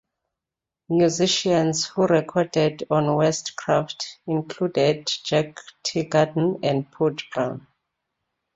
Musicians 0.89 1.85
who 1.85 2.07
recorded 2.07 2.87
on 2.89 3.13
West 3.15 3.55
Craft 3.55 4.17
included 4.25 5.07
Jack 5.23 5.59
Teagarden 5.85 6.59
and 6.63 6.91
Pud 6.91 7.21
Brown. 7.31 7.67